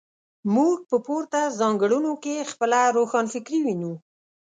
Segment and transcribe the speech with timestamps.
[0.55, 3.93] موږ په پورته ځانګړنو کې خپله روښانفکري وینو.